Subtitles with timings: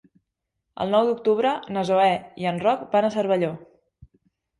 [0.85, 2.07] El nou d'octubre na Zoè
[2.45, 3.51] i en Roc van a Cervelló.